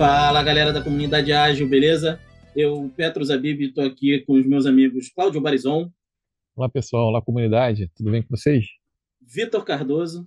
[0.00, 2.18] Fala galera da comunidade ágil, beleza?
[2.56, 5.92] Eu, Petro Zabib, estou aqui com os meus amigos Cláudio Barizon.
[6.56, 8.64] Olá pessoal, olá comunidade, tudo bem com vocês?
[9.20, 10.26] Vitor Cardoso.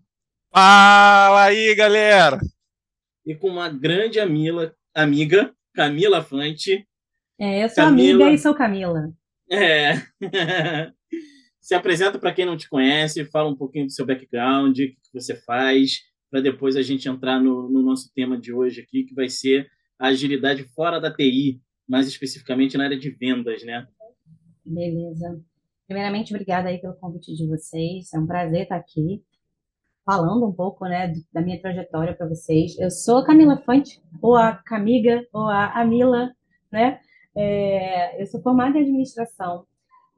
[0.54, 2.38] Fala aí galera!
[3.25, 6.88] E com uma grande amila, amiga, Camila Fante.
[7.40, 8.26] É, eu sou Camila...
[8.26, 9.12] amiga e sou Camila.
[9.50, 9.94] É.
[11.60, 15.00] Se apresenta para quem não te conhece, fala um pouquinho do seu background, o que
[15.12, 19.14] você faz, para depois a gente entrar no, no, nosso tema de hoje aqui, que
[19.14, 19.69] vai ser
[20.00, 23.87] a agilidade fora da TI, mais especificamente na área de vendas, né?
[24.65, 25.39] Beleza.
[25.86, 28.11] Primeiramente, obrigada aí pelo convite de vocês.
[28.11, 29.24] É um prazer estar aqui
[30.04, 32.80] falando um pouco, né, da minha trajetória para vocês.
[32.80, 36.33] Eu sou Camila Fante, ou a Camiga, ou a Amila,
[36.72, 37.00] né?
[37.36, 39.67] É, eu sou formada em administração.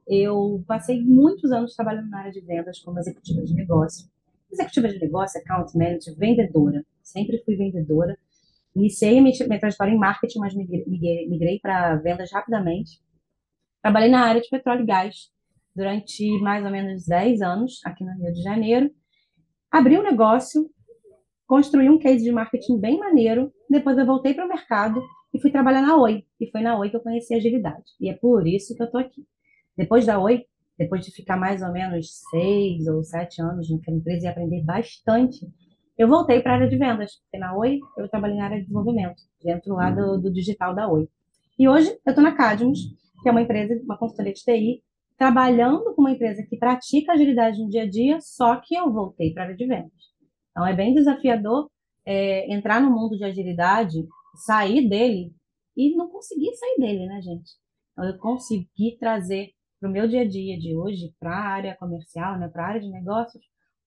[0.08, 4.15] Eu passei muitos anos trabalhando na área de vendas como executiva de negócio
[4.50, 6.84] executiva de negócio, account manager, vendedora.
[7.02, 8.16] Sempre fui vendedora.
[8.74, 13.00] Iniciei minha, trajetória em marketing, mas migrei, migrei para vendas rapidamente.
[13.82, 15.30] Trabalhei na área de petróleo e gás
[15.74, 18.90] durante mais ou menos 10 anos aqui no Rio de Janeiro.
[19.70, 20.70] Abri um negócio,
[21.46, 23.52] construí um case de marketing bem maneiro.
[23.68, 26.24] Depois eu voltei para o mercado e fui trabalhar na Oi.
[26.40, 27.84] E foi na Oi que eu conheci a agilidade.
[28.00, 29.26] E é por isso que eu estou aqui.
[29.76, 30.46] Depois da Oi,
[30.78, 35.46] depois de ficar mais ou menos seis ou sete anos naquela empresa e aprender bastante,
[35.98, 37.12] eu voltei para a área de vendas.
[37.22, 40.88] Porque na Oi eu trabalhei na área de desenvolvimento, dentro lá do, do digital da
[40.88, 41.08] Oi.
[41.58, 42.80] E hoje eu estou na Cadmus,
[43.22, 44.82] que é uma empresa, uma consultoria de TI,
[45.16, 49.32] trabalhando com uma empresa que pratica agilidade no dia a dia, só que eu voltei
[49.32, 49.92] para a área de vendas.
[50.50, 51.70] Então é bem desafiador
[52.04, 54.06] é, entrar no mundo de agilidade,
[54.46, 55.32] sair dele
[55.76, 57.50] e não conseguir sair dele, né, gente?
[57.92, 61.76] Então eu consegui trazer para o meu dia a dia de hoje, para a área
[61.76, 63.42] comercial, né, para a área de negócios,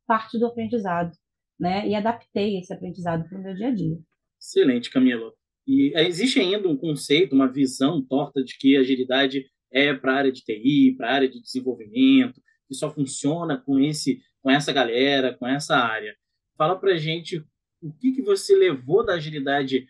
[0.07, 1.11] parte do aprendizado,
[1.59, 1.87] né?
[1.87, 3.97] E adaptei esse aprendizado para o meu dia a dia.
[4.39, 5.31] Excelente, Camila.
[5.67, 10.31] E existe ainda um conceito, uma visão torta de que agilidade é para a área
[10.31, 15.35] de TI, para a área de desenvolvimento, que só funciona com esse, com essa galera,
[15.37, 16.15] com essa área.
[16.57, 17.43] Fala para gente
[17.81, 19.85] o que, que você levou da agilidade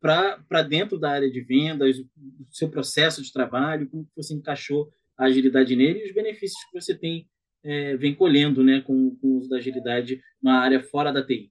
[0.00, 2.06] para dentro da área de vendas, o
[2.50, 6.96] seu processo de trabalho, como você encaixou a agilidade nele e os benefícios que você
[6.96, 7.26] tem
[7.64, 11.50] é, vem colhendo né, com, com, o uso da agilidade na área fora da TI.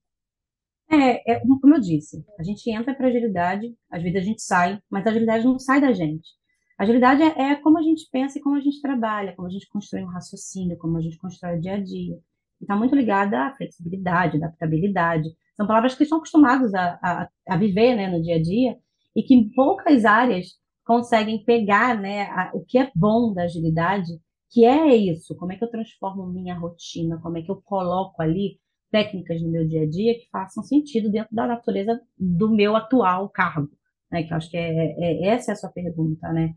[0.92, 4.80] É, é como eu disse, a gente entra para agilidade, às vezes a gente sai,
[4.90, 6.30] mas a agilidade não sai da gente.
[6.78, 9.52] A agilidade é, é como a gente pensa e como a gente trabalha, como a
[9.52, 12.20] gente constrói um raciocínio, como a gente constrói o dia a dia.
[12.62, 15.30] Está muito ligada à flexibilidade, adaptabilidade.
[15.56, 18.78] São palavras que estão acostumados a, a, a viver né, no dia a dia
[19.16, 20.48] e que em poucas áreas
[20.86, 24.12] conseguem pegar né, a, o que é bom da agilidade,
[24.50, 28.22] que é isso, como é que eu transformo minha rotina, como é que eu coloco
[28.22, 28.60] ali
[28.92, 33.28] técnicas no meu dia a dia que façam sentido dentro da natureza do meu atual
[33.30, 33.72] cargo,
[34.12, 34.24] né?
[34.24, 36.54] Que eu acho que é, é essa é a sua pergunta, né?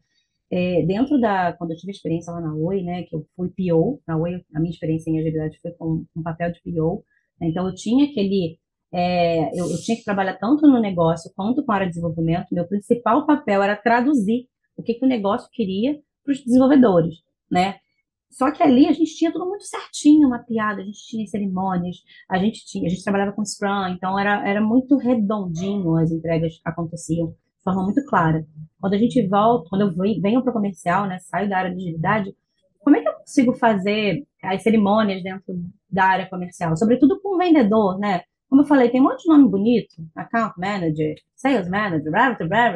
[0.51, 3.05] É, dentro da quando eu tive experiência lá na Oi, né?
[3.05, 6.53] Que eu fui PO na Oi, a minha experiência em agilidade foi com um papel
[6.53, 7.03] de PO,
[7.41, 8.59] né, então eu tinha aquele
[8.93, 12.47] é, eu, eu, tinha que trabalhar tanto no negócio quanto com a área de desenvolvimento.
[12.53, 17.17] Meu principal papel era traduzir o que, que o negócio queria para os desenvolvedores,
[17.51, 17.77] né?
[18.31, 21.97] Só que ali a gente tinha tudo muito certinho, mapeado, a gente tinha cerimônias,
[22.29, 26.61] a gente tinha, a gente trabalhava com Scrum, então era, era muito redondinho as entregas
[26.65, 28.47] aconteciam de forma muito clara.
[28.79, 31.81] Quando a gente volta, quando eu venho para o comercial, né, saio da área de
[31.81, 32.35] agilidade,
[32.81, 35.55] como é que eu consigo fazer as cerimônias dentro
[35.91, 36.77] da área comercial?
[36.77, 38.23] Sobretudo com o vendedor, né?
[38.49, 42.75] Como eu falei, tem um monte de nome bonito, account manager, sales manager, blá, blá.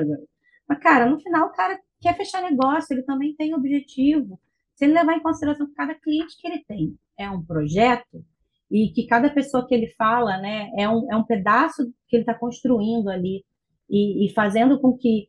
[0.68, 4.40] Mas, cara, no final o cara quer fechar negócio, ele também tem objetivo.
[4.74, 8.24] Se ele levar em consideração que cada cliente que ele tem é um projeto
[8.70, 12.22] e que cada pessoa que ele fala, né, é um, é um pedaço que ele
[12.22, 13.44] está construindo ali
[13.88, 15.28] e, e fazendo com que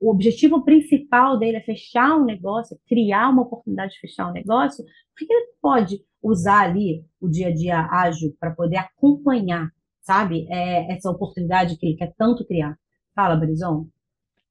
[0.00, 4.82] o objetivo principal dele é fechar um negócio, criar uma oportunidade de fechar um negócio,
[4.84, 9.70] por que ele pode usar ali o dia a dia ágil para poder acompanhar,
[10.00, 12.78] sabe, é, essa oportunidade que ele quer tanto criar.
[13.14, 13.86] Fala, Brison.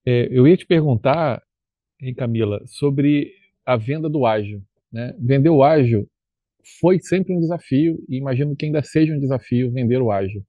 [0.06, 1.42] É, eu ia te perguntar,
[2.00, 3.34] hein, Camila, sobre
[3.66, 4.62] a venda do ágil.
[4.92, 5.16] Né?
[5.19, 6.07] Vender o ágil
[6.80, 10.44] foi sempre um desafio e imagino que ainda seja um desafio vender o ágil.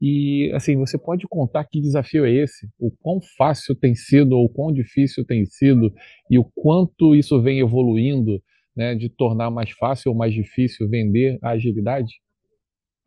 [0.00, 2.68] E assim, você pode contar que desafio é esse?
[2.78, 5.92] O quão fácil tem sido ou quão difícil tem sido
[6.30, 8.40] e o quanto isso vem evoluindo
[8.76, 12.14] né, de tornar mais fácil ou mais difícil vender a agilidade?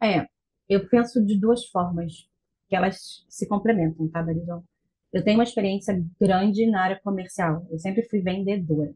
[0.04, 0.26] É,
[0.68, 2.28] eu penso de duas formas
[2.68, 4.64] que elas se complementam, tá, Barizão?
[5.14, 7.66] Eu tenho uma experiência grande na área comercial.
[7.70, 8.94] Eu sempre fui vendedora.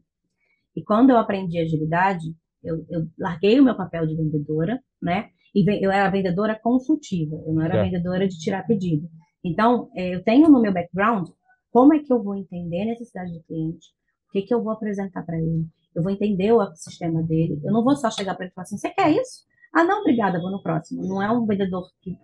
[0.74, 5.30] E quando eu aprendi agilidade, eu, eu larguei o meu papel de vendedora, né?
[5.54, 7.84] E eu era vendedora consultiva, eu não era é.
[7.84, 9.08] vendedora de tirar pedido.
[9.44, 11.28] Então, é, eu tenho no meu background
[11.70, 13.88] como é que eu vou entender a necessidade do cliente,
[14.28, 17.72] o que, que eu vou apresentar para ele, eu vou entender o ecossistema dele, eu
[17.72, 19.44] não vou só chegar para ele e falar assim, você quer isso?
[19.74, 21.06] Ah, não, obrigada, vou no próximo.
[21.06, 22.16] Não é um vendedor que,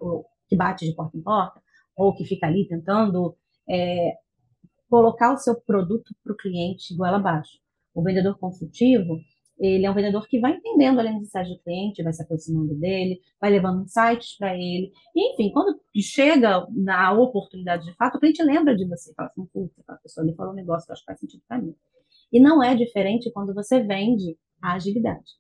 [0.49, 1.61] que bate de porta em porta,
[1.97, 3.37] ou que fica ali tentando
[3.69, 4.15] é,
[4.89, 7.59] colocar o seu produto para o cliente goela abaixo.
[7.95, 9.19] O vendedor consultivo,
[9.63, 13.21] ele é um vendedor que vai entendendo a necessidade do cliente, vai se aproximando dele,
[13.41, 14.91] vai levando insights para ele.
[15.15, 19.15] E, enfim, quando chega na oportunidade de fato, o cliente lembra de você.
[19.15, 21.63] Fala assim, puta, a pessoa ali falou um negócio que acho que faz sentido para
[21.63, 21.75] mim.
[22.33, 25.31] E não é diferente quando você vende a agilidade.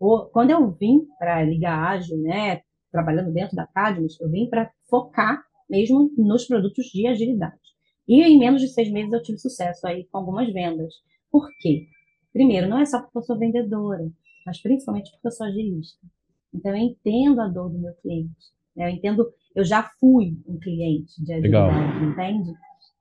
[0.00, 4.70] Ou, quando eu vim para ligar ágil, né, trabalhando dentro da Cadmus, eu vim para
[4.88, 7.60] focar mesmo nos produtos de agilidade.
[8.08, 10.94] E em menos de seis meses eu tive sucesso aí com algumas vendas.
[11.30, 11.86] Por quê?
[12.36, 14.12] Primeiro, não é só porque eu sou vendedora,
[14.44, 16.06] mas principalmente porque eu sou agilista.
[16.52, 18.52] Então, eu entendo a dor do meu cliente.
[18.76, 18.84] Né?
[18.84, 22.10] Eu entendo, eu já fui um cliente de agilidade, Legal.
[22.10, 22.52] entende?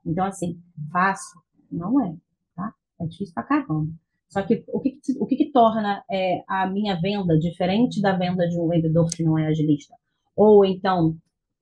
[0.06, 0.58] Então, assim,
[0.90, 1.42] fácil?
[1.70, 2.16] Não é,
[2.56, 2.74] tá?
[3.02, 3.92] É difícil pra caramba.
[4.30, 8.48] Só que o que, o que, que torna é, a minha venda diferente da venda
[8.48, 9.94] de um vendedor que não é agilista?
[10.34, 11.18] Ou então,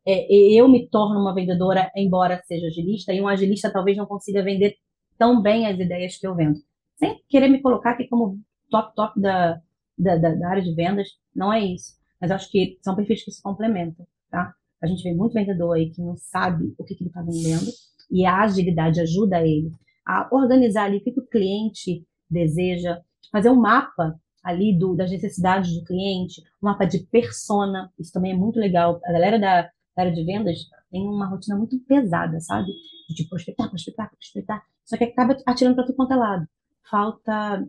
[0.05, 4.43] é, eu me torno uma vendedora, embora seja agilista, e um agilista talvez não consiga
[4.43, 4.75] vender
[5.17, 6.59] tão bem as ideias que eu vendo.
[6.95, 9.62] Sem querer me colocar aqui como top, top da,
[9.98, 11.95] da, da área de vendas, não é isso.
[12.19, 14.54] Mas acho que são perfis que se complementam, tá?
[14.81, 17.72] A gente vê muito vendedor aí que não sabe o que, que ele está vendendo,
[18.12, 19.72] e a agilidade ajuda ele
[20.06, 23.01] a organizar ali o que, que o cliente deseja,
[23.31, 28.34] fazer um mapa ali do, das necessidades do cliente, um mapa de persona, isso também
[28.34, 29.00] é muito legal.
[29.06, 30.60] A galera da, da área de vendas
[30.92, 32.68] tem uma rotina muito pesada, sabe?
[33.07, 34.63] De tipo, prospectar, prospectar, prospectar.
[34.84, 36.48] Só que acaba atirando para tudo quanto é lado.
[36.89, 37.68] Falta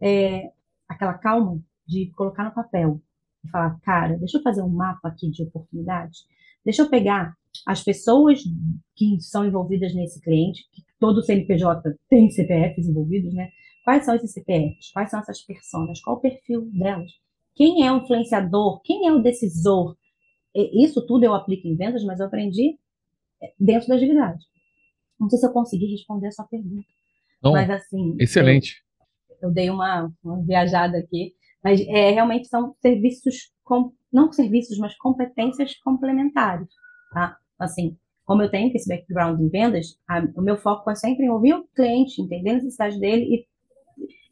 [0.00, 0.50] é,
[0.88, 3.00] aquela calma de colocar no papel
[3.44, 6.26] e falar, cara, deixa eu fazer um mapa aqui de oportunidades.
[6.64, 7.34] Deixa eu pegar
[7.66, 8.42] as pessoas
[8.96, 13.50] que são envolvidas nesse cliente, que todo CNPJ tem CPFs envolvidos, né?
[13.84, 14.90] Quais são esses CPFs?
[14.92, 16.00] Quais são essas pessoas?
[16.00, 17.12] Qual o perfil delas?
[17.54, 18.80] Quem é o influenciador?
[18.82, 19.96] Quem é o decisor?
[20.54, 22.78] Isso tudo eu aplico em vendas, mas eu aprendi
[23.42, 24.44] é, dentro da agilidade.
[25.20, 26.86] Não sei se eu consegui responder a sua pergunta.
[27.44, 28.16] Não, mas assim.
[28.18, 28.82] Excelente.
[29.42, 31.34] Eu, eu dei uma, uma, viajada aqui.
[31.62, 36.68] Mas é, realmente são serviços, com, não serviços, mas competências complementares.
[37.12, 37.36] Tá?
[37.58, 41.30] Assim, como eu tenho esse background em vendas, a, o meu foco é sempre em
[41.30, 43.46] ouvir o cliente, entender a necessidade dele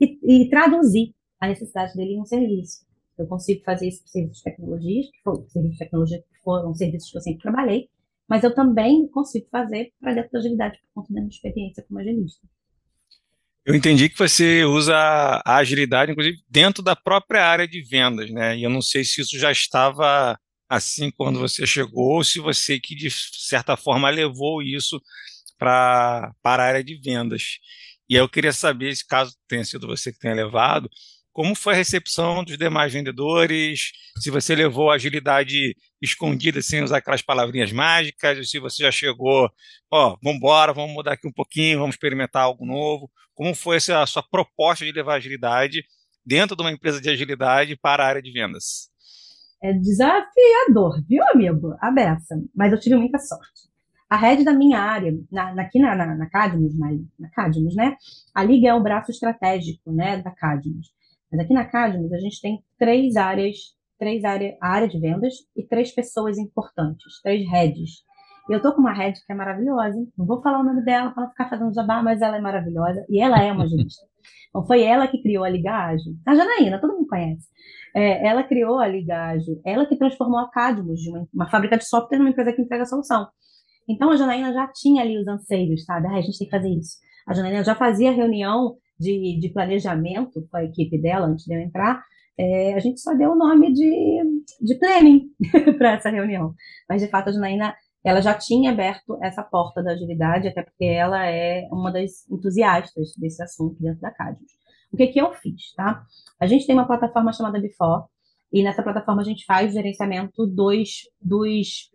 [0.01, 2.87] e, e, e traduzir a necessidade dele em um serviço.
[3.19, 6.75] Eu consigo fazer isso com serviços de tecnologias, que foram serviços de tecnologia que foram
[6.75, 7.89] serviços que eu sempre trabalhei,
[8.29, 12.01] mas eu também consigo fazer para dentro da agilidade por conta da minha experiência como
[12.01, 12.47] agilista.
[13.65, 18.57] Eu entendi que você usa a agilidade, inclusive, dentro da própria área de vendas, né?
[18.59, 20.37] E eu não sei se isso já estava
[20.69, 25.01] assim quando você chegou, ou se você que, de certa forma, levou isso
[25.59, 27.59] para a área de vendas.
[28.09, 30.91] E eu queria saber, se caso tenha sido você que tenha levado,
[31.33, 33.93] como foi a recepção dos demais vendedores?
[34.19, 38.91] Se você levou a agilidade escondida sem usar aquelas palavrinhas mágicas, ou se você já
[38.91, 39.49] chegou,
[39.91, 43.11] ó, vamos embora, vamos mudar aqui um pouquinho, vamos experimentar algo novo.
[43.43, 45.83] Como foi essa, a sua proposta de levar agilidade
[46.25, 48.89] dentro de uma empresa de agilidade para a área de vendas?
[49.61, 51.75] É desafiador, viu, amigo?
[51.81, 52.41] A beça.
[52.55, 53.69] Mas eu tive muita sorte.
[54.09, 57.97] A rede da minha área, na, aqui na, na, na Cadmus, na, na Cadmus, né?
[58.33, 60.93] A Liga é o braço estratégico, né, da Cadmus.
[61.29, 63.57] Mas aqui na Cadmus a gente tem três áreas,
[63.99, 68.05] três áreas, a área de vendas e três pessoas importantes, três heads.
[68.49, 71.29] Eu tô com uma head que é maravilhosa, não vou falar o nome dela para
[71.29, 74.05] ficar fazendo jabá, mas ela é maravilhosa e ela é uma agilista.
[74.49, 76.15] Então foi ela que criou a Liga Ágil.
[76.27, 77.47] A Janaína, todo mundo conhece.
[77.95, 81.79] É, ela criou a Liga Ágil, ela que transformou a Cadmus de uma, uma fábrica
[81.79, 83.29] de software numa empresa que entrega solução.
[83.89, 86.07] Então a Janaína já tinha ali os anseios, sabe?
[86.09, 86.97] Ah, a gente tem que fazer isso.
[87.27, 91.61] A Janaína já fazia reunião de, de planejamento com a equipe dela antes de eu
[91.61, 92.03] entrar,
[92.39, 94.23] é, a gente só deu o nome de,
[94.61, 95.29] de planning
[95.77, 96.55] para essa reunião.
[96.89, 100.85] Mas, de fato, a Janaína ela já tinha aberto essa porta da agilidade, até porque
[100.85, 104.53] ela é uma das entusiastas desse assunto dentro da Cadmus.
[104.93, 106.03] O que, que eu fiz, tá?
[106.41, 108.05] A gente tem uma plataforma chamada Before,
[108.53, 111.91] e nessa plataforma a gente faz o gerenciamento dos, dos,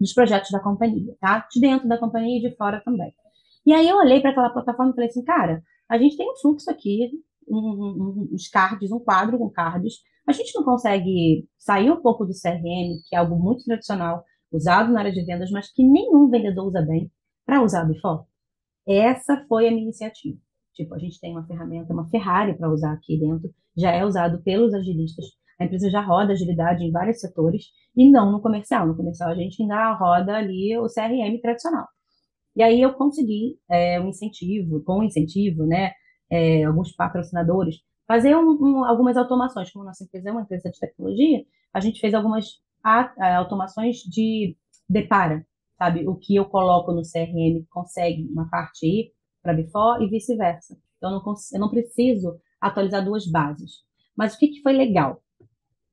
[0.00, 1.46] dos projetos da companhia, tá?
[1.52, 3.14] De dentro da companhia e de fora também.
[3.64, 6.36] E aí eu olhei para aquela plataforma e falei assim, cara, a gente tem um
[6.36, 7.10] fluxo aqui,
[7.48, 9.94] um, um, uns cards, um quadro com cards.
[10.26, 14.92] A gente não consegue sair um pouco do CRM, que é algo muito tradicional, usado
[14.92, 17.10] na área de vendas, mas que nenhum vendedor usa bem,
[17.44, 18.24] para usar o Before?
[18.86, 20.38] Essa foi a minha iniciativa.
[20.74, 24.42] Tipo, a gente tem uma ferramenta, uma Ferrari para usar aqui dentro, já é usado
[24.42, 25.26] pelos agilistas.
[25.58, 27.64] A empresa já roda agilidade em vários setores
[27.96, 28.86] e não no comercial.
[28.86, 31.86] No comercial a gente ainda roda ali o CRM tradicional.
[32.54, 35.92] E aí eu consegui é, um incentivo, com um incentivo, né,
[36.30, 37.76] é, alguns patrocinadores,
[38.06, 39.70] fazer um, um, algumas automações.
[39.70, 44.56] Como nossa empresa é uma empresa de tecnologia, a gente fez algumas automações de
[44.88, 46.08] depara, sabe?
[46.08, 50.76] O que eu coloco no CRM consegue uma parte ir para Before e vice-versa.
[50.96, 53.82] Então, eu não, eu não preciso atualizar duas bases.
[54.16, 55.22] Mas o que, que foi legal?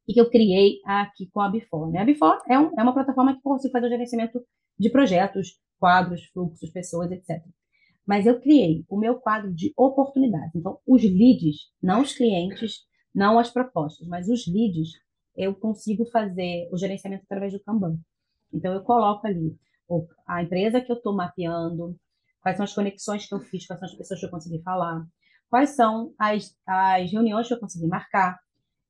[0.08, 1.92] E que eu criei aqui com a Before.
[1.92, 2.00] Né?
[2.00, 4.42] A Before é, um, é uma plataforma que consigo fazer o gerenciamento
[4.78, 7.44] de projetos, quadros, fluxos, pessoas, etc.
[8.06, 10.56] Mas eu criei o meu quadro de oportunidades.
[10.56, 12.82] Então, os leads, não os clientes,
[13.14, 14.92] não as propostas, mas os leads,
[15.36, 17.98] eu consigo fazer o gerenciamento através do Kanban.
[18.54, 19.56] Então, eu coloco ali
[20.28, 21.96] a empresa que eu estou mapeando,
[22.42, 25.06] quais são as conexões que eu fiz, quais são as pessoas que eu consegui falar,
[25.50, 28.40] quais são as, as reuniões que eu consegui marcar,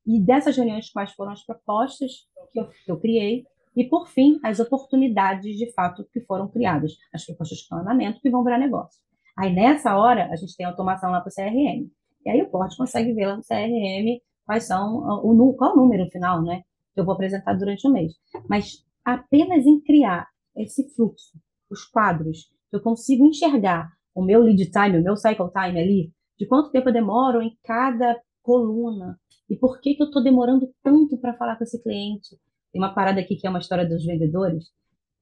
[0.05, 2.11] e dessas reuniões, quais foram as propostas
[2.51, 6.93] que eu, que eu criei, e, por fim, as oportunidades de fato que foram criadas,
[7.13, 9.01] as propostas de planejamento que vão virar negócio.
[9.37, 11.89] Aí, nessa hora, a gente tem automação lá para o CRM.
[12.25, 16.09] E aí o porte consegue ver lá no CRM quais são, o, qual o número
[16.09, 16.61] final, né?
[16.93, 18.13] Que eu vou apresentar durante o mês.
[18.49, 21.37] Mas apenas em criar esse fluxo,
[21.69, 26.47] os quadros, eu consigo enxergar o meu lead time, o meu cycle time ali, de
[26.47, 31.17] quanto tempo eu demoro em cada coluna e por que, que eu estou demorando tanto
[31.17, 32.37] para falar com esse cliente.
[32.71, 34.65] Tem uma parada aqui que é uma história dos vendedores,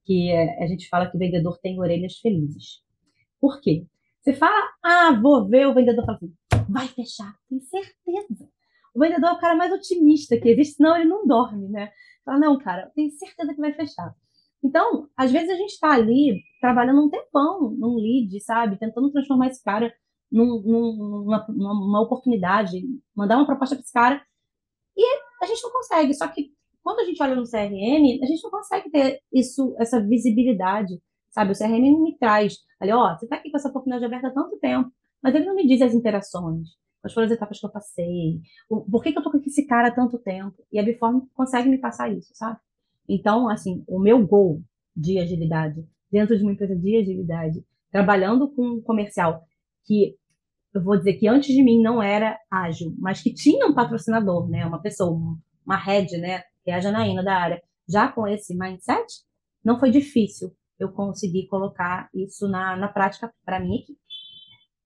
[0.04, 2.82] que é, a gente fala que o vendedor tem orelhas felizes.
[3.40, 3.86] Por quê?
[4.22, 6.32] Você fala, ah, vou ver, o vendedor fala assim,
[6.68, 8.48] vai fechar, tem certeza.
[8.94, 11.90] O vendedor é o cara mais otimista que existe, senão ele não dorme, né?
[12.24, 14.14] Fala, não, cara, tenho certeza que vai fechar.
[14.62, 18.78] Então, às vezes a gente está ali trabalhando um tempão num lead, sabe?
[18.78, 19.92] Tentando transformar esse cara
[20.32, 22.82] num, numa, numa oportunidade,
[23.14, 24.22] mandar uma proposta para esse cara.
[24.96, 25.04] E
[25.42, 26.14] a gente não consegue.
[26.14, 30.00] Só que quando a gente olha no CRM, a gente não consegue ter isso, essa
[30.00, 31.52] visibilidade, sabe?
[31.52, 34.58] O CRM me traz, olha, ó, você está aqui com essa oportunidade aberta há tanto
[34.58, 34.90] tempo,
[35.22, 36.68] mas ele não me diz as interações,
[37.04, 39.88] quais foram as etapas que eu passei, por que, que eu tô com esse cara
[39.88, 40.56] há tanto tempo?
[40.72, 42.58] E a Biform consegue me passar isso, sabe?
[43.06, 44.62] Então, assim, o meu gol
[44.96, 49.44] de agilidade, dentro de uma empresa de agilidade, trabalhando com um comercial
[49.84, 50.16] que
[50.72, 54.48] eu vou dizer que antes de mim não era ágil, mas que tinha um patrocinador,
[54.48, 55.14] né, uma pessoa,
[55.64, 59.06] uma head, né, que é a Janaína da área, já com esse mindset,
[59.62, 64.00] não foi difícil eu conseguir colocar isso na, na prática para minha equipe.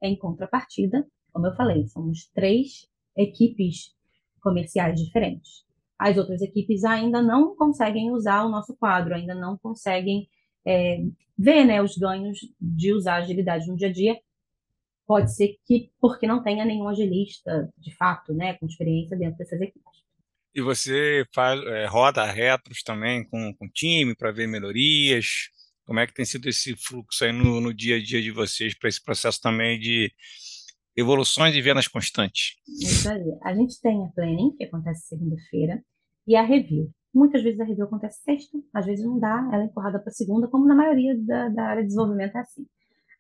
[0.02, 3.94] Em contrapartida, como eu falei, somos três equipes
[4.40, 5.68] comerciais diferentes
[5.99, 10.28] as outras equipes ainda não conseguem usar o nosso quadro, ainda não conseguem
[10.64, 10.99] é,
[11.37, 14.16] ver né, os ganhos de usar agilidade no dia a dia.
[15.06, 19.61] Pode ser que porque não tenha nenhum agilista, de fato, né, com experiência dentro dessas
[19.61, 19.99] equipes.
[20.54, 25.50] E você faz, é, roda retros também com o time para ver melhorias?
[25.85, 28.75] Como é que tem sido esse fluxo aí no, no dia a dia de vocês
[28.75, 30.12] para esse processo também de
[30.98, 32.56] evoluções e vendas constantes.
[32.66, 33.38] Isso aí.
[33.44, 35.80] A gente tem a planning, que acontece segunda-feira,
[36.26, 36.90] e a review.
[37.14, 40.48] Muitas vezes a review acontece sexta, às vezes não dá, ela é empurrada para segunda,
[40.48, 42.66] como na maioria da, da, área de desenvolvimento é assim.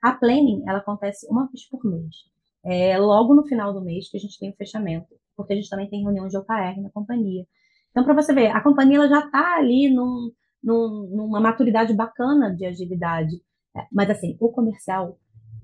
[0.02, 2.16] A planning, ela acontece uma vez por mês.
[2.64, 5.70] É logo no final do mês que a gente tem o fechamento, porque a gente
[5.70, 7.46] também tem reunião de OKR na companhia.
[7.92, 10.32] Então, para você ver, a companhia ela já está ali num,
[10.62, 13.36] num, numa maturidade bacana de agilidade.
[13.76, 15.18] É, mas, assim, o comercial,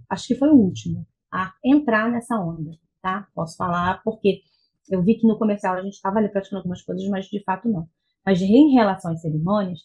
[0.09, 1.04] acho que foi o último
[1.35, 2.71] a entrar nessa onda,
[3.03, 3.26] tá?
[3.35, 4.43] Posso falar porque
[4.88, 7.69] eu vi que no comercial a gente estava ali praticando algumas coisas, mas de fato
[7.69, 7.88] não.
[8.25, 9.81] Mas em relação às cerimônias,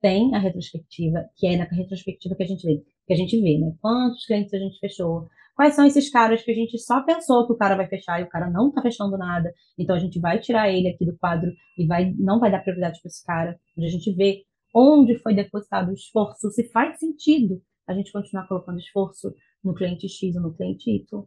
[0.00, 3.58] tem a retrospectiva, que é na retrospectiva que a gente vê, que a gente vê,
[3.58, 3.74] né?
[3.80, 7.52] Quantos clientes a gente fechou, quais são esses caras que a gente só pensou que
[7.52, 10.38] o cara vai fechar e o cara não está fechando nada, então a gente vai
[10.38, 13.86] tirar ele aqui do quadro e vai não vai dar prioridade para esse cara, onde
[13.88, 14.44] a gente vê
[14.74, 20.08] onde foi depositado o esforço, se faz sentido a gente continuar colocando esforço no cliente
[20.08, 21.24] X ou no cliente Y.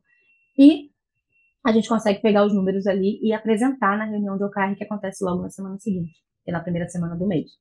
[0.57, 0.89] E
[1.65, 5.23] a gente consegue pegar os números ali e apresentar na reunião de OKR que acontece
[5.23, 6.13] logo na semana seguinte,
[6.45, 7.51] é na primeira semana do mês.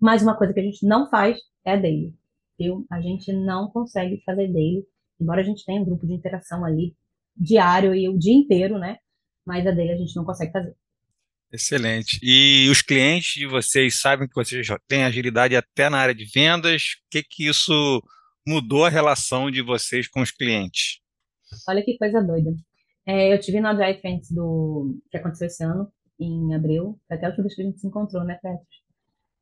[0.00, 2.14] Mas uma coisa que a gente não faz é daily.
[2.58, 2.86] Viu?
[2.90, 4.84] A gente não consegue fazer daily,
[5.20, 6.96] embora a gente tenha um grupo de interação ali
[7.36, 8.98] diário e o dia inteiro, né?
[9.46, 10.74] Mas a daily a gente não consegue fazer.
[11.52, 12.20] Excelente.
[12.22, 16.24] E os clientes de vocês sabem que vocês já têm agilidade até na área de
[16.24, 16.82] vendas.
[16.82, 18.02] O que que isso
[18.46, 21.00] mudou a relação de vocês com os clientes?
[21.68, 22.54] Olha que coisa doida.
[23.06, 27.28] É, eu tive no Agile Trends do que aconteceu esse ano, em abril, até a
[27.28, 28.68] última vez que a gente se encontrou, né, Petros?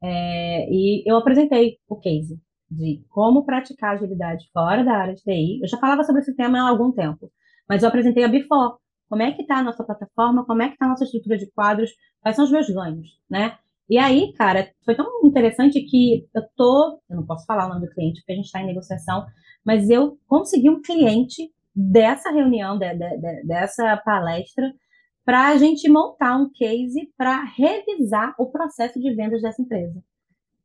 [0.03, 2.41] É, e eu apresentei o case
[2.71, 5.61] de como praticar agilidade fora da área de TI.
[5.61, 7.33] Eu já falava sobre esse tema há algum tempo,
[7.69, 8.77] mas eu apresentei a Before,
[9.09, 11.51] como é que está a nossa plataforma, como é que está a nossa estrutura de
[11.51, 11.91] quadros,
[12.21, 13.59] quais são os meus ganhos, né?
[13.89, 17.87] E aí, cara, foi tão interessante que eu tô, eu não posso falar o nome
[17.87, 19.25] do cliente porque a gente está em negociação,
[19.65, 24.73] mas eu consegui um cliente dessa reunião, de, de, de, dessa palestra,
[25.25, 30.03] para a gente montar um case para revisar o processo de vendas dessa empresa.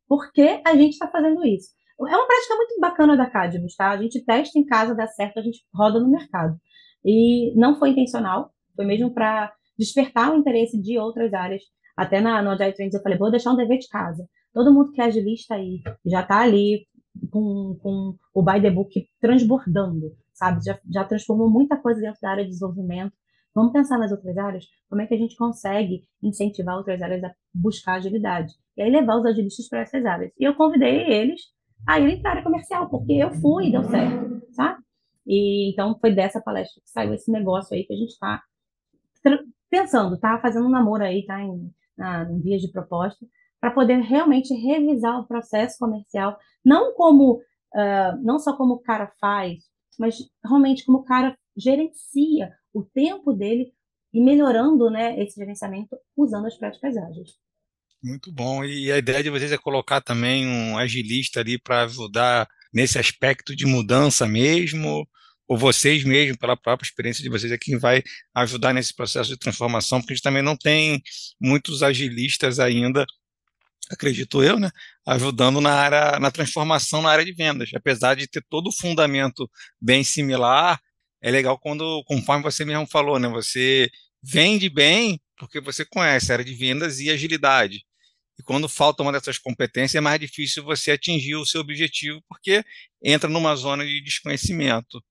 [0.08, 1.70] Por que a gente está fazendo isso?
[2.00, 3.90] É uma prática muito bacana da Cadmus, tá?
[3.90, 6.58] A gente testa em casa, dá certo, a gente roda no mercado.
[7.04, 11.62] E não foi intencional, foi mesmo para despertar o interesse de outras áreas.
[11.96, 14.26] Até na, no Agile Trends eu falei, vou deixar um dever de casa.
[14.52, 16.86] Todo mundo que é agilista aí, já está ali
[17.30, 20.64] com, com o by the book transbordando, sabe?
[20.64, 23.12] Já, já transformou muita coisa dentro da área de desenvolvimento.
[23.54, 24.64] Vamos pensar nas outras áreas?
[24.88, 28.52] Como é que a gente consegue incentivar outras áreas a buscar agilidade?
[28.76, 30.32] E aí levar os agilistas para essas áreas.
[30.38, 31.40] E eu convidei eles
[31.86, 34.82] a irem para a área comercial, porque eu fui e deu certo, sabe?
[35.26, 38.42] E então foi dessa palestra que saiu esse negócio aí que a gente está
[39.70, 40.38] pensando, tá?
[40.40, 41.40] Fazendo um namoro aí, tá?
[41.40, 43.24] Em, na, em vias de proposta,
[43.60, 47.36] para poder realmente revisar o processo comercial, não como,
[47.74, 49.62] uh, não só como o cara faz,
[49.98, 53.72] mas realmente como o cara gerencia o tempo dele
[54.12, 57.30] e melhorando, né, esse gerenciamento usando as práticas ágeis.
[58.02, 58.64] Muito bom.
[58.64, 63.56] E a ideia de vocês é colocar também um agilista ali para ajudar nesse aspecto
[63.56, 65.08] de mudança mesmo,
[65.46, 68.02] ou vocês mesmo, pela própria experiência de vocês, é quem vai
[68.34, 71.02] ajudar nesse processo de transformação, porque a gente também não tem
[71.40, 73.04] muitos agilistas ainda,
[73.90, 74.70] acredito eu, né,
[75.06, 77.70] ajudando na área, na transformação na área de vendas.
[77.74, 80.80] Apesar de ter todo o fundamento bem similar,
[81.22, 83.90] é legal quando, conforme você mesmo falou, né, você
[84.22, 87.84] vende bem porque você conhece a área de vendas e agilidade.
[88.38, 92.64] E quando falta uma dessas competências, é mais difícil você atingir o seu objetivo, porque
[93.02, 95.02] entra numa zona de desconhecimento.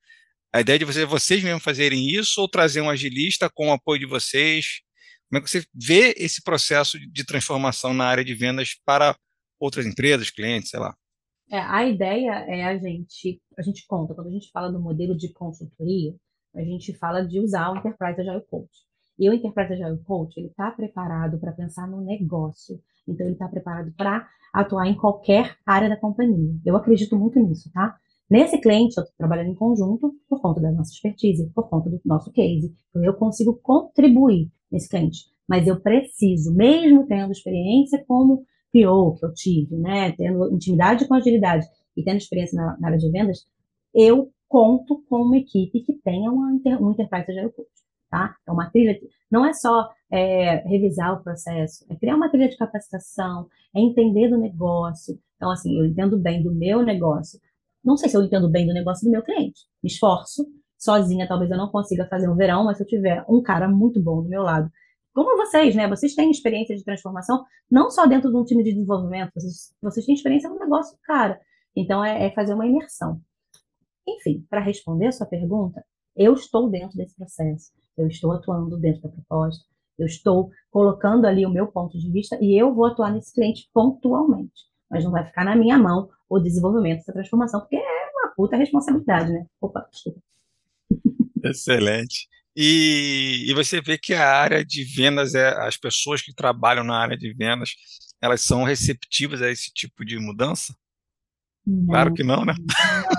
[0.53, 3.99] A ideia de vocês, vocês mesmos fazerem isso ou trazer um agilista com o apoio
[3.99, 4.81] de vocês?
[5.27, 9.17] Como é que você vê esse processo de transformação na área de vendas para
[9.59, 10.95] outras empresas, clientes, sei lá?
[11.51, 15.17] É, a ideia é a gente, a gente conta, quando a gente fala do modelo
[15.17, 16.13] de consultoria,
[16.55, 18.71] a gente fala de usar o Enterprise Agile Coach.
[19.17, 22.79] E o Enterprise Agile Coach, ele está preparado para pensar no negócio.
[23.07, 26.53] Então, ele está preparado para atuar em qualquer área da companhia.
[26.63, 27.97] Eu acredito muito nisso, tá?
[28.33, 32.01] Nesse cliente, eu estou trabalhando em conjunto por conta da nossa expertise, por conta do
[32.03, 32.75] nosso case.
[32.89, 35.25] Então, eu consigo contribuir nesse cliente.
[35.47, 41.13] Mas eu preciso, mesmo tendo experiência como PO que eu tive, né, tendo intimidade com
[41.13, 43.45] agilidade e tendo experiência na, na área de vendas,
[43.93, 47.69] eu conto com uma equipe que tenha uma, um Enterprise Agile Coach,
[48.09, 48.35] tá?
[48.47, 52.57] É uma trilha, não é só é, revisar o processo, é criar uma trilha de
[52.57, 55.19] capacitação, é entender do negócio.
[55.35, 57.39] Então, assim, eu entendo bem do meu negócio,
[57.83, 59.61] não sei se eu entendo bem do negócio do meu cliente.
[59.83, 60.45] Me esforço.
[60.77, 64.01] Sozinha, talvez eu não consiga fazer um verão, mas se eu tiver um cara muito
[64.01, 64.69] bom do meu lado,
[65.13, 65.87] como vocês, né?
[65.87, 70.05] Vocês têm experiência de transformação, não só dentro de um time de desenvolvimento, vocês, vocês
[70.05, 71.39] têm experiência no negócio, cara.
[71.75, 73.21] Então, é, é fazer uma imersão.
[74.07, 75.83] Enfim, para responder a sua pergunta,
[76.15, 79.63] eu estou dentro desse processo, eu estou atuando dentro da proposta,
[79.97, 83.69] eu estou colocando ali o meu ponto de vista e eu vou atuar nesse cliente
[83.73, 84.63] pontualmente,
[84.93, 88.55] mas não vai ficar na minha mão o desenvolvimento dessa transformação, porque é uma puta
[88.55, 89.45] responsabilidade, né?
[89.59, 90.21] Opa, desculpa.
[91.43, 92.27] Excelente.
[92.55, 96.95] E, e você vê que a área de vendas, é, as pessoas que trabalham na
[96.95, 97.71] área de vendas,
[98.21, 100.75] elas são receptivas a esse tipo de mudança?
[101.65, 102.53] Não, claro que não, né?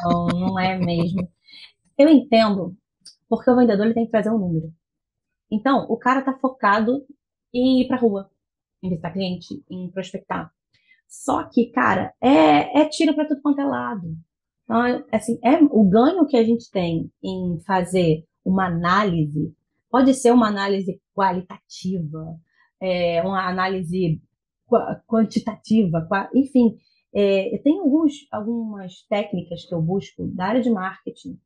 [0.04, 1.28] Não, não é mesmo.
[1.98, 2.76] Eu entendo,
[3.28, 4.72] porque o vendedor ele tem que trazer um número.
[5.50, 7.04] Então, o cara está focado
[7.52, 8.30] em ir para a rua,
[8.82, 10.52] em visitar cliente, em prospectar.
[11.08, 14.16] Só que, cara, é, é tiro para tudo quanto é lado.
[14.64, 19.54] Então, assim, é, o ganho que a gente tem em fazer uma análise,
[19.90, 22.36] pode ser uma análise qualitativa,
[22.80, 24.20] é, uma análise
[25.06, 26.76] quantitativa, enfim,
[27.14, 31.38] é, tenho alguns, algumas técnicas que eu busco da área de marketing,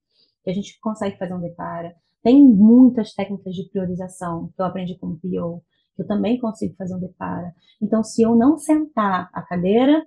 [0.43, 1.95] que a gente consegue fazer um depara.
[2.23, 5.63] Tem muitas técnicas de priorização que eu aprendi como PO,
[6.03, 7.53] eu também consigo fazer um depara.
[7.83, 10.05] Então, se eu não sentar a cadeira,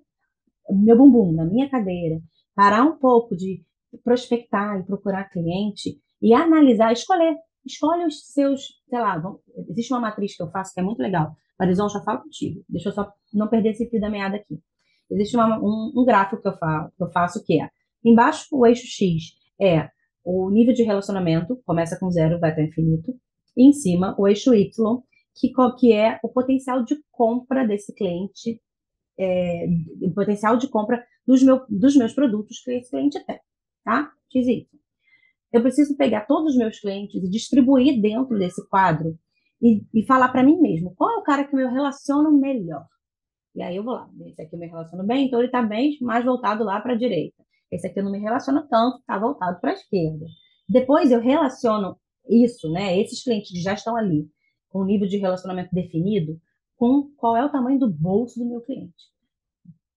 [0.70, 2.20] meu bumbum na minha cadeira,
[2.56, 3.64] parar um pouco de
[4.04, 9.22] prospectar e procurar cliente e analisar, escolher, escolhe os seus, sei lá,
[9.70, 11.36] existe uma matriz que eu faço que é muito legal.
[11.60, 12.64] Marizão, já falo contigo.
[12.68, 14.60] Deixa eu só não perder esse fio da meada aqui.
[15.10, 17.70] Existe uma, um, um, gráfico que eu, faço, que eu faço que é,
[18.04, 19.90] embaixo o eixo X é
[20.24, 23.14] o nível de relacionamento, começa com zero, vai até infinito.
[23.58, 25.04] E em cima, o eixo Y
[25.36, 28.62] que, que é o potencial de compra desse cliente,
[29.20, 29.65] é,
[30.02, 33.39] o potencial de compra dos, meu, dos meus produtos que esse cliente tem,
[33.84, 34.12] tá?
[34.32, 34.67] XY.
[35.52, 39.17] eu preciso pegar todos os meus clientes e distribuir dentro desse quadro
[39.62, 42.86] e, e falar para mim mesmo qual é o cara que eu me relaciono melhor.
[43.54, 45.98] E aí eu vou lá, esse aqui eu me relaciono bem, então ele está bem
[46.02, 47.44] mais voltado lá para a direita.
[47.70, 50.26] Esse aqui eu não me relaciono tanto, está voltado para a esquerda.
[50.67, 51.98] Depois eu relaciono
[52.30, 52.98] isso, né?
[52.98, 54.28] Esses clientes que já estão ali,
[54.72, 56.40] com o nível de relacionamento definido,
[56.76, 59.12] com qual é o tamanho do bolso do meu cliente.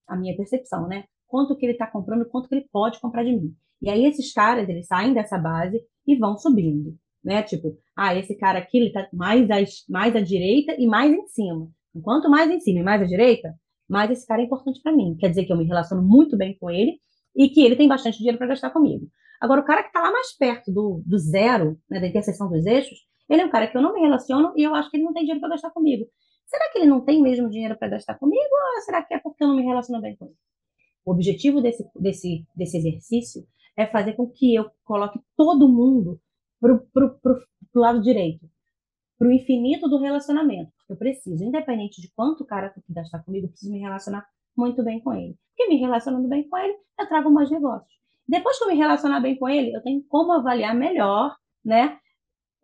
[0.07, 1.05] A minha percepção, né?
[1.25, 3.55] Quanto que ele está comprando, quanto que ele pode comprar de mim.
[3.81, 7.41] E aí esses caras, eles saem dessa base e vão subindo, né?
[7.41, 9.55] Tipo, ah, esse cara aqui, ele tá mais à,
[9.89, 11.69] mais à direita e mais em cima.
[12.03, 13.55] Quanto mais em cima e mais à direita,
[13.89, 15.15] mais esse cara é importante para mim.
[15.19, 16.99] Quer dizer que eu me relaciono muito bem com ele
[17.35, 19.07] e que ele tem bastante dinheiro para gastar comigo.
[19.39, 22.65] Agora, o cara que está lá mais perto do, do zero, né, da interseção dos
[22.65, 25.03] eixos, ele é um cara que eu não me relaciono e eu acho que ele
[25.03, 26.05] não tem dinheiro para gastar comigo.
[26.45, 29.43] Será que ele não tem mesmo dinheiro para gastar comigo ou será que é porque
[29.43, 30.35] eu não me relaciono bem com ele?
[31.03, 36.19] O objetivo desse, desse, desse exercício é fazer com que eu coloque todo mundo
[36.59, 38.49] para o lado direito,
[39.17, 40.71] para o infinito do relacionamento.
[40.89, 44.25] Eu preciso, independente de quanto o cara tem que gastar comigo, eu preciso me relacionar
[44.55, 45.37] muito bem com ele.
[45.49, 47.93] Porque me relacionando bem com ele, eu trago mais negócios.
[48.27, 51.99] Depois que eu me relacionar bem com ele, eu tenho como avaliar melhor, né,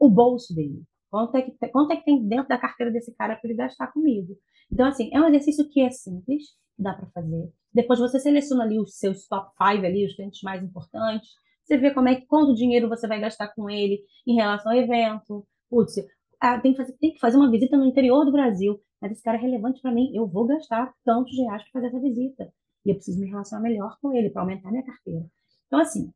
[0.02, 0.84] o bolso dele.
[1.12, 3.92] Quanto é que, quanto é que tem dentro da carteira desse cara para ele gastar
[3.92, 4.36] comigo?
[4.72, 6.44] Então, assim, é um exercício que é simples,
[6.78, 7.52] dá para fazer.
[7.72, 11.30] Depois você seleciona ali os seus top 5 ali, os clientes mais importantes.
[11.64, 14.78] Você vê como é que quanto dinheiro você vai gastar com ele em relação ao
[14.78, 15.46] evento.
[15.70, 15.96] Putz,
[16.40, 19.22] ah, tem, que fazer, tem que fazer uma visita no interior do Brasil, mas esse
[19.22, 20.12] cara é relevante para mim.
[20.16, 22.52] Eu vou gastar tantos reais para fazer essa visita.
[22.84, 25.24] E eu preciso me relacionar melhor com ele para aumentar minha carteira.
[25.68, 26.12] Então, assim,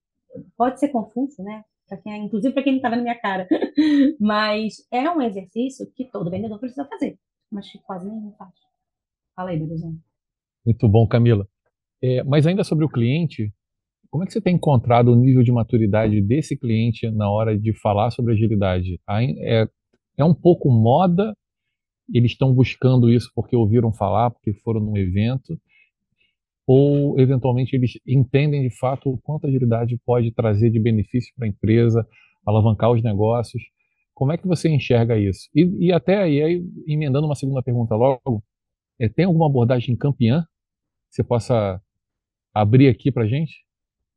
[0.58, 1.64] pode ser confuso, né?
[2.04, 3.48] Quem, é, inclusive para quem não está vendo minha cara.
[4.20, 7.18] mas é um exercício que todo vendedor precisa fazer,
[7.52, 8.54] mas que quase nenhum faz.
[9.36, 9.96] Fala aí, Berizão.
[10.66, 11.48] Muito bom, Camila.
[12.02, 13.54] É, mas ainda sobre o cliente,
[14.10, 17.74] como é que você tem encontrado o nível de maturidade desse cliente na hora de
[17.74, 19.00] falar sobre agilidade?
[19.40, 19.68] É,
[20.18, 21.36] é um pouco moda,
[22.14, 25.60] eles estão buscando isso porque ouviram falar, porque foram num evento,
[26.68, 31.46] ou eventualmente eles entendem de fato o quanto a agilidade pode trazer de benefício para
[31.46, 32.08] a empresa,
[32.46, 33.62] alavancar os negócios.
[34.14, 35.50] Como é que você enxerga isso?
[35.54, 38.44] E, e até aí, aí, emendando uma segunda pergunta logo,
[39.00, 40.44] é, tem alguma abordagem campeã
[41.10, 41.82] que você possa
[42.54, 43.66] abrir aqui para gente?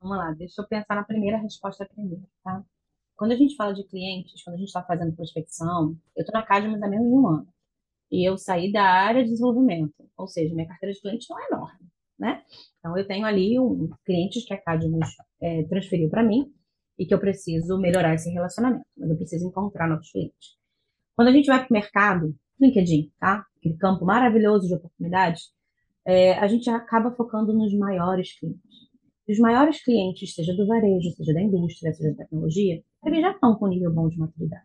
[0.00, 2.64] Vamos lá, deixa eu pensar na primeira resposta primeiro, tá?
[3.16, 6.46] Quando a gente fala de clientes, quando a gente está fazendo prospecção, eu estou na
[6.46, 7.48] Cadmus há menos de um ano.
[8.10, 11.46] E eu saí da área de desenvolvimento, ou seja, minha carteira de clientes não é
[11.48, 11.87] enorme
[12.18, 12.42] né?
[12.78, 15.08] Então, eu tenho ali um, clientes que a Cadmus
[15.40, 16.52] é, transferiu para mim
[16.98, 20.56] e que eu preciso melhorar esse relacionamento, mas eu preciso encontrar novos clientes.
[21.14, 23.44] Quando a gente vai para o mercado, LinkedIn, tá?
[23.58, 25.52] Aquele campo maravilhoso de oportunidades,
[26.04, 28.88] é, a gente acaba focando nos maiores clientes.
[29.28, 33.54] Os maiores clientes, seja do varejo, seja da indústria, seja da tecnologia, eles já estão
[33.56, 34.64] com nível bom de maturidade.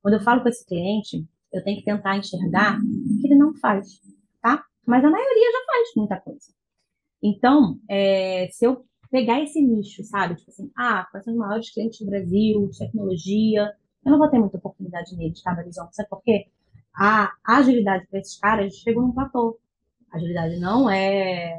[0.00, 3.54] Quando eu falo com esse cliente, eu tenho que tentar enxergar o que ele não
[3.54, 4.00] faz,
[4.40, 4.64] tá?
[4.86, 6.61] Mas a maioria já faz muita coisa.
[7.22, 10.34] Então, é, se eu pegar esse nicho, sabe?
[10.36, 13.72] Tipo assim, ah, quais são os maiores clientes do Brasil, de tecnologia,
[14.04, 15.88] eu não vou ter muita oportunidade neles, tá, Barizão?
[15.92, 16.46] Sabe por quê?
[16.94, 19.58] A agilidade para esses caras chegou num platô.
[20.10, 21.54] A agilidade não é.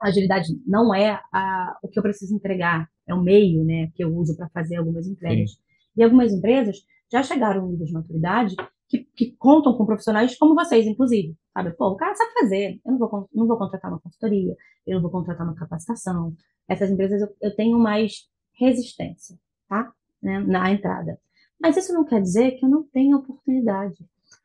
[0.00, 4.04] A agilidade não é a, o que eu preciso entregar, é o meio né, que
[4.04, 5.52] eu uso para fazer algumas entregas.
[5.52, 5.58] Sim.
[5.96, 6.76] E algumas empresas
[7.10, 8.54] já chegaram a um nível de maturidade
[8.88, 11.36] que, que, contam com profissionais como vocês, inclusive.
[11.52, 11.72] Sabe?
[11.76, 12.80] Pô, o cara sabe fazer.
[12.84, 16.34] Eu não vou, não vou contratar uma consultoria, eu não vou contratar uma capacitação.
[16.66, 19.92] Essas empresas eu, eu tenho mais resistência, tá?
[20.22, 21.18] Né, na entrada.
[21.60, 23.96] Mas isso não quer dizer que eu não tenha oportunidade.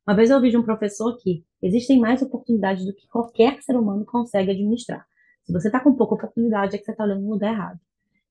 [0.06, 3.76] Uma vez eu ouvi de um professor que existem mais oportunidades do que qualquer ser
[3.76, 5.06] humano consegue administrar.
[5.44, 7.80] Se você está com pouca oportunidade, é que você está olhando no lugar errado.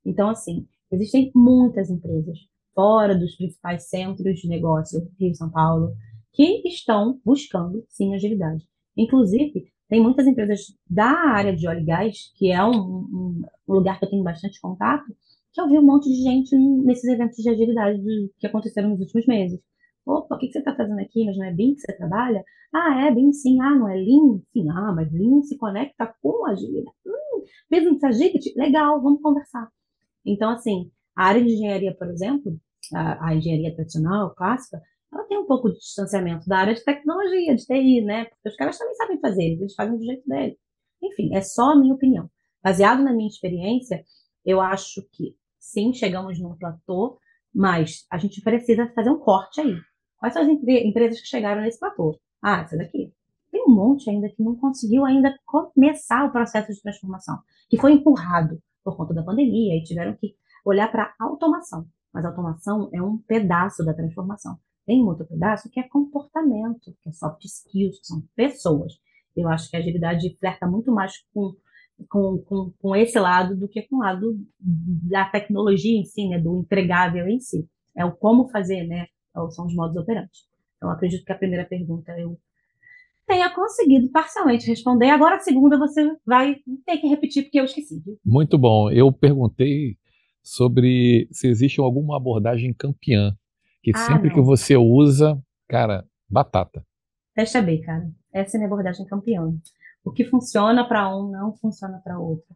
[0.04, 2.38] Então, assim, existem muitas empresas
[2.74, 5.94] fora dos principais centros de negócio, Rio São Paulo,
[6.32, 8.66] que estão buscando, sim, agilidade.
[8.96, 13.98] Inclusive, tem muitas empresas da área de óleo e gás, que é um, um, lugar
[13.98, 15.04] que eu tenho bastante contato,
[15.52, 18.00] que eu vi um monte de gente nesses eventos de agilidade
[18.38, 19.60] que aconteceram nos últimos meses.
[20.06, 21.24] Opa, o que você está fazendo aqui?
[21.26, 22.42] Mas não é BIM que você trabalha?
[22.72, 23.60] Ah, é BIM sim.
[23.60, 24.40] Ah, não é Lean?
[24.52, 24.68] Sim.
[24.70, 26.96] Ah, mas Lean se conecta com agilidade.
[27.06, 28.54] Hum, Business Agility?
[28.56, 29.68] Legal, vamos conversar.
[30.24, 32.58] Então, assim, a área de engenharia, por exemplo,
[32.94, 34.80] a, a, engenharia tradicional, clássica,
[35.12, 38.24] ela tem um pouco de distanciamento da área de tecnologia, de TI, né?
[38.24, 40.56] Porque os caras também sabem fazer, eles fazem do jeito deles.
[41.02, 42.30] Enfim, é só a minha opinião.
[42.62, 44.04] Baseado na minha experiência,
[44.44, 47.18] eu acho que sim, chegamos num platô,
[47.54, 49.76] mas a gente precisa fazer um corte aí.
[50.18, 52.18] Quais são as empresas que chegaram nesse platô?
[52.40, 53.12] Ah, essa daqui.
[53.50, 57.92] Tem um monte ainda que não conseguiu ainda começar o processo de transformação, que foi
[57.92, 61.86] empurrado por conta da pandemia e tiveram que olhar para automação.
[62.12, 64.58] Mas automação é um pedaço da transformação.
[64.84, 68.94] Tem outro pedaço que é comportamento, que é soft skills, que são pessoas.
[69.36, 71.54] Eu acho que a agilidade flerta muito mais com,
[72.08, 76.38] com, com, com esse lado do que com o lado da tecnologia em si, né,
[76.38, 77.66] do entregável em si.
[77.96, 79.06] É o como fazer, né,
[79.50, 80.46] são os modos operantes.
[80.76, 82.36] Então, acredito que a primeira pergunta eu
[83.26, 85.10] tenha conseguido parcialmente responder.
[85.10, 88.02] Agora a segunda você vai ter que repetir porque eu esqueci.
[88.24, 88.90] Muito bom.
[88.90, 89.96] Eu perguntei
[90.42, 93.36] sobre se existe alguma abordagem campeã,
[93.82, 94.34] que ah, sempre não.
[94.34, 96.84] que você usa, cara, batata.
[97.34, 98.10] Testa B, cara.
[98.32, 99.42] Essa é a minha abordagem campeã.
[100.04, 102.46] O que funciona para um não funciona para outro.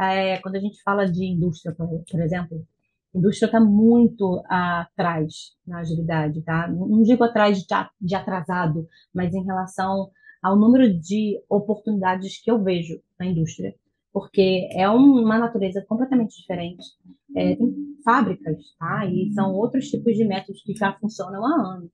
[0.00, 2.66] É, quando a gente fala de indústria, por, exemplo,
[3.14, 6.66] a indústria está muito atrás na agilidade, tá?
[6.68, 7.64] Não digo atrás
[8.00, 10.10] de atrasado, mas em relação
[10.42, 13.74] ao número de oportunidades que eu vejo na indústria,
[14.14, 16.84] porque é uma natureza completamente diferente.
[17.36, 17.74] É, tem
[18.04, 19.04] fábricas, tá?
[19.06, 21.90] E são outros tipos de métodos que já funcionam há anos.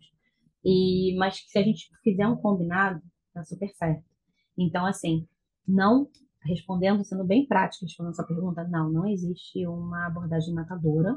[0.63, 3.01] E, mas se a gente fizer um combinado,
[3.33, 4.05] tá super certo.
[4.59, 5.27] Então, assim,
[5.67, 6.11] não
[6.45, 11.17] respondendo, sendo bem prático, respondendo essa pergunta, não, não existe uma abordagem matadora.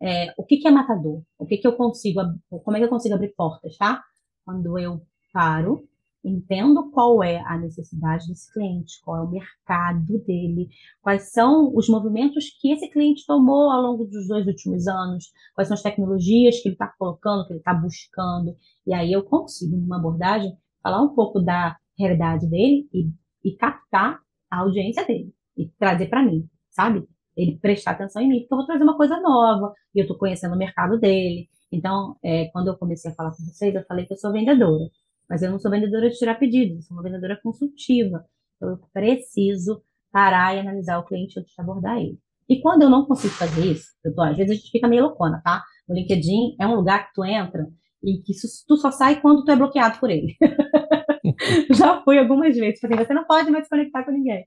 [0.00, 1.22] É, o que, que é matador?
[1.38, 2.20] O que, que eu consigo,
[2.64, 4.02] como é que eu consigo abrir portas, tá?
[4.46, 5.86] Quando eu paro
[6.24, 10.68] entendo qual é a necessidade desse cliente, qual é o mercado dele,
[11.00, 15.68] quais são os movimentos que esse cliente tomou ao longo dos dois últimos anos, quais
[15.68, 18.56] são as tecnologias que ele está colocando, que ele está buscando.
[18.86, 23.10] E aí eu consigo, numa abordagem, falar um pouco da realidade dele e,
[23.44, 27.06] e captar a audiência dele e trazer para mim, sabe?
[27.36, 30.18] Ele prestar atenção em mim, porque eu vou trazer uma coisa nova e eu estou
[30.18, 31.48] conhecendo o mercado dele.
[31.70, 34.84] Então, é, quando eu comecei a falar com vocês, eu falei que eu sou vendedora.
[35.28, 38.24] Mas eu não sou vendedora de tirar pedidos, eu sou uma vendedora consultiva.
[38.56, 39.82] Então, eu preciso
[40.12, 42.18] parar e analisar o cliente antes de abordar ele.
[42.48, 45.04] E quando eu não consigo fazer isso, eu tô, às vezes a gente fica meio
[45.04, 45.62] loucona, tá?
[45.88, 47.66] O LinkedIn é um lugar que tu entra
[48.02, 48.32] e que
[48.68, 50.36] tu só sai quando tu é bloqueado por ele.
[51.72, 54.44] Já fui algumas vezes, tipo assim, você não pode mais se conectar com ninguém.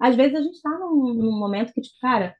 [0.00, 2.34] Às vezes a gente tá num, num momento que, tipo, cara,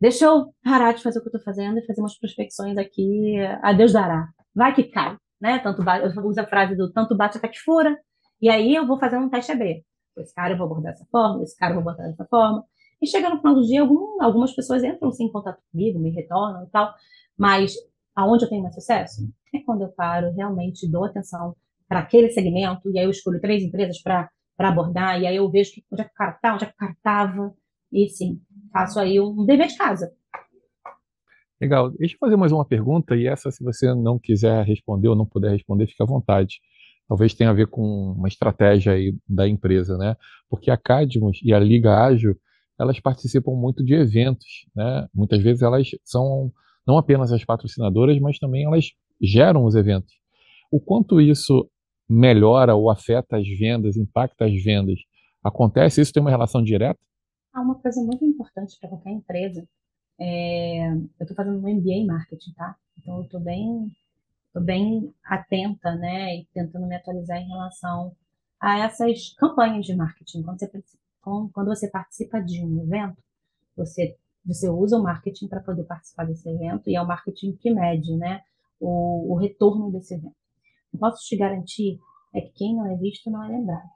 [0.00, 3.36] deixa eu parar de fazer o que eu tô fazendo e fazer umas prospecções aqui,
[3.62, 4.28] a Deus dará.
[4.54, 5.58] Vai que cai né?
[5.60, 7.96] Tanto eu uso a frase do tanto bate até que fura,
[8.40, 9.84] e aí eu vou fazer um teste AB.
[10.18, 12.64] Esse cara eu vou abordar dessa forma, esse cara eu vou abordar dessa forma.
[13.00, 16.10] E chega no final do dia, algum, algumas pessoas entram sim, em contato comigo, me
[16.10, 16.92] retornam e tal,
[17.38, 17.74] mas
[18.14, 19.22] aonde eu tenho mais sucesso
[19.56, 21.56] é quando eu paro, realmente dou atenção
[21.88, 25.72] para aquele segmento, e aí eu escolho três empresas para abordar, e aí eu vejo
[25.72, 27.54] que, onde é que o cara está, onde é que o cara estava,
[27.92, 28.40] e sim,
[28.72, 30.12] faço aí um dever de casa.
[31.60, 31.90] Legal.
[31.90, 35.26] Deixa eu fazer mais uma pergunta, e essa, se você não quiser responder ou não
[35.26, 36.58] puder responder, fique à vontade.
[37.06, 37.82] Talvez tenha a ver com
[38.16, 40.16] uma estratégia aí da empresa, né?
[40.48, 42.34] Porque a Cadmus e a Liga Ágil,
[42.78, 45.06] elas participam muito de eventos, né?
[45.12, 46.50] Muitas vezes elas são
[46.86, 48.86] não apenas as patrocinadoras, mas também elas
[49.20, 50.14] geram os eventos.
[50.72, 51.68] O quanto isso
[52.08, 54.98] melhora ou afeta as vendas, impacta as vendas?
[55.44, 56.00] Acontece?
[56.00, 56.98] Isso tem uma relação direta?
[57.52, 59.66] Há uma coisa muito importante para qualquer empresa
[60.20, 62.76] é, eu estou fazendo um MBA em marketing, tá?
[62.98, 63.90] Então eu estou bem,
[64.52, 68.14] tô bem atenta, né, e tentando me atualizar em relação
[68.60, 70.42] a essas campanhas de marketing.
[70.42, 70.82] Quando você,
[71.22, 73.22] quando você participa de um evento,
[73.74, 77.70] você, você usa o marketing para poder participar desse evento e é o marketing que
[77.70, 78.42] mede, né,
[78.78, 80.36] o, o retorno desse evento.
[80.92, 81.98] Eu posso te garantir
[82.32, 83.88] é que quem não é visto não é lembrado.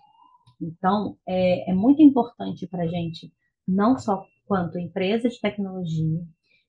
[0.61, 3.33] Então, é, é muito importante para a gente
[3.67, 6.21] não só quanto empresa de tecnologia,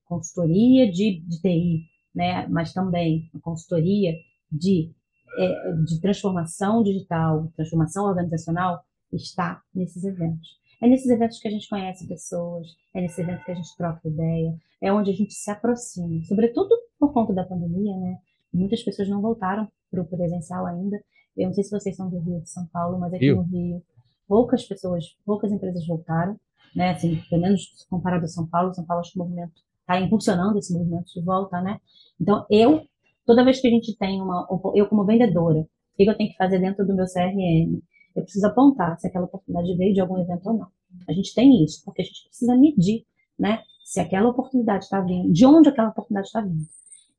[0.06, 1.84] consultoria de, de TI,
[2.14, 4.14] né, mas também consultoria
[4.52, 4.92] de,
[5.38, 10.60] é, de transformação digital, transformação organizacional, está nesses eventos.
[10.82, 14.08] É nesses eventos que a gente conhece pessoas, é nesses eventos que a gente troca
[14.08, 18.18] ideia, é onde a gente se aproxima, sobretudo por conta da pandemia, né?
[18.54, 21.02] Muitas pessoas não voltaram para o presencial ainda.
[21.36, 23.38] Eu não sei se vocês são do Rio de São Paulo, mas aqui Rio.
[23.38, 23.84] no Rio,
[24.28, 26.40] poucas pessoas, poucas empresas voltaram
[26.76, 26.92] né?
[26.92, 30.58] Assim, pelo menos comparado a São Paulo, São Paulo acho que o movimento está impulsionando
[30.58, 31.80] esse movimento de volta, né?
[32.20, 32.84] Então, eu,
[33.26, 36.38] toda vez que a gente tem uma, eu como vendedora, o que eu tenho que
[36.38, 37.80] fazer dentro do meu CRM?
[38.16, 40.68] Eu preciso apontar se aquela oportunidade veio de algum evento ou não.
[41.08, 43.06] A gente tem isso, porque a gente precisa medir,
[43.38, 43.62] né?
[43.84, 46.66] Se aquela oportunidade está vindo, de onde aquela oportunidade está vindo.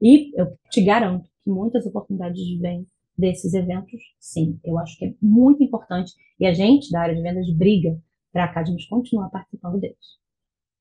[0.00, 4.58] E eu te garanto que muitas oportunidades vêm desses eventos, sim.
[4.64, 6.12] Eu acho que é muito importante.
[6.38, 7.98] E a gente, da área de vendas, briga
[8.48, 10.18] para a gente continuar participando deles.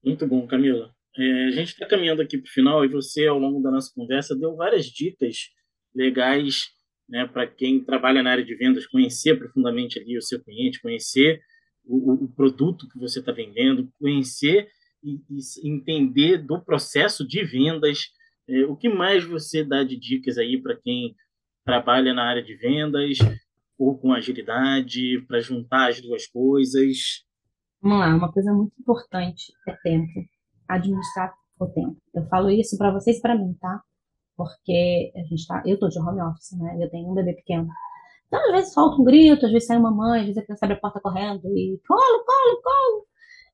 [0.04, 0.92] Muito bom, Camila.
[1.18, 3.92] É, a gente está caminhando aqui para o final e você, ao longo da nossa
[3.94, 5.50] conversa, deu várias dicas
[5.94, 6.76] legais
[7.08, 11.42] né, para quem trabalha na área de vendas, conhecer profundamente ali o seu cliente, conhecer
[11.86, 14.68] o, o produto que você está vendendo, conhecer
[15.04, 18.10] e, e entender do processo de vendas.
[18.48, 21.16] É, o que mais você dá de dicas aí para quem
[21.64, 23.18] trabalha na área de vendas
[23.78, 27.24] ou com agilidade para juntar as duas coisas?
[27.86, 30.28] Vamos lá, uma coisa muito importante é tempo,
[30.68, 31.96] administrar o tempo.
[32.16, 33.80] Eu falo isso para vocês para mim, tá?
[34.36, 36.80] Porque a gente tá, eu tô de home office, né?
[36.82, 37.68] Eu tenho um bebê pequeno.
[38.26, 40.66] Então, às vezes falta um grito, às vezes sai uma mãe, às vezes a criança
[40.66, 43.08] abre a porta correndo e colo, colo, colo.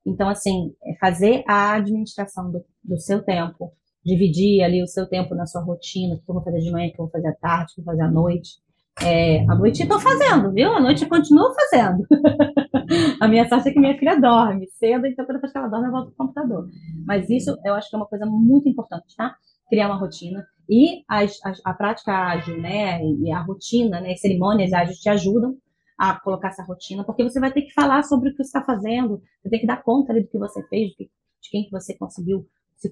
[0.06, 3.70] Então, assim, é fazer a administração do, do seu tempo,
[4.02, 6.88] dividir ali o seu tempo na sua rotina, o que eu vou fazer de manhã,
[6.88, 8.62] o que eu vou fazer à tarde, o que eu vou fazer à noite.
[9.00, 10.72] É, à noite estou fazendo, viu?
[10.72, 12.06] À noite eu continuo fazendo.
[13.20, 15.92] a minha sorte é que minha filha dorme cedo, então quando que ela dorme eu
[15.92, 16.68] volto pro computador.
[17.06, 19.34] Mas isso eu acho que é uma coisa muito importante, tá?
[19.68, 20.46] Criar uma rotina.
[20.68, 25.56] E as, as, a prática ágil, né, e a rotina, né, cerimônias ágeis te ajudam
[25.98, 28.64] a colocar essa rotina, porque você vai ter que falar sobre o que você está
[28.64, 31.10] fazendo, você tem que dar conta ali do que você fez, de,
[31.50, 32.90] quem que você conseguiu se,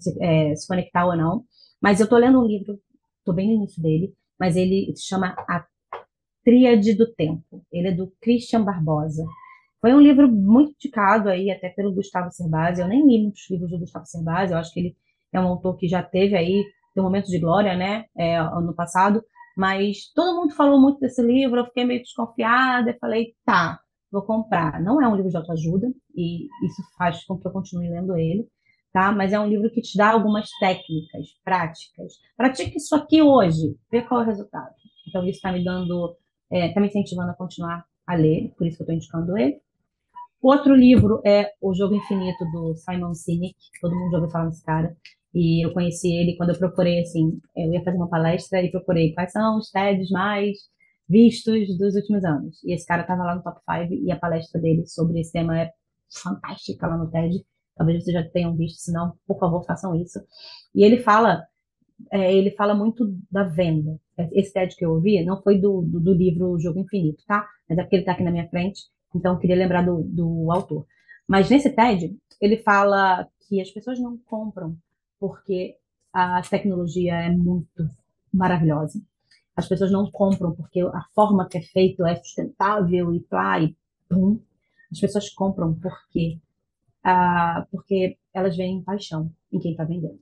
[0.00, 1.44] se, é, se conectar ou não.
[1.80, 2.78] Mas eu estou lendo um livro,
[3.18, 5.64] estou bem no início dele, mas ele se chama A
[6.44, 7.64] Tríade do Tempo.
[7.72, 9.24] Ele é do Christian Barbosa.
[9.80, 12.80] Foi um livro muito indicado aí até pelo Gustavo Cerbasi.
[12.80, 14.96] Eu nem li muitos livros do Gustavo Cerbasi, eu acho que ele
[15.32, 16.64] é um autor que já teve aí
[16.96, 19.22] um momento de glória, né, é, ano passado,
[19.56, 23.78] mas todo mundo falou muito desse livro, eu fiquei meio desconfiada, e falei, tá,
[24.10, 24.80] vou comprar.
[24.80, 28.46] Não é um livro de autoajuda, e isso faz com que eu continue lendo ele,
[28.94, 29.10] tá?
[29.10, 32.12] Mas é um livro que te dá algumas técnicas, práticas.
[32.36, 34.72] Pratique isso aqui hoje, vê qual é o resultado.
[35.08, 36.16] Então, isso está me dando,
[36.50, 39.36] está é, tá me incentivando a continuar a ler, por isso que eu estou indicando
[39.36, 39.60] ele.
[40.40, 44.64] Outro livro é O Jogo Infinito, do Simon Sinek, todo mundo já ouviu falar nesse
[44.64, 44.96] cara.
[45.34, 49.12] E eu conheci ele quando eu procurei, assim, eu ia fazer uma palestra e procurei
[49.12, 50.56] quais são os TEDs mais
[51.08, 52.62] vistos dos últimos anos.
[52.62, 55.60] E esse cara estava lá no top 5 e a palestra dele sobre esse tema
[55.60, 55.72] é
[56.22, 57.44] fantástica lá no TED.
[57.76, 60.20] Talvez vocês já tenham visto, se não, por favor, façam isso.
[60.74, 61.44] E ele fala,
[62.12, 63.98] é, ele fala muito da venda.
[64.32, 67.46] Esse TED que eu ouvi não foi do, do, do livro O Jogo Infinito, tá?
[67.68, 68.82] Mas é porque ele está aqui na minha frente,
[69.14, 70.86] então eu queria lembrar do, do autor.
[71.26, 74.76] Mas nesse TED, ele fala que as pessoas não compram
[75.18, 75.76] porque
[76.12, 77.88] a tecnologia é muito
[78.32, 79.00] maravilhosa.
[79.56, 83.76] As pessoas não compram porque a forma que é feito é sustentável e plá e
[84.08, 84.40] pum.
[84.90, 86.40] As pessoas compram porque,
[87.04, 90.18] ah, porque elas veem paixão em quem está vendendo.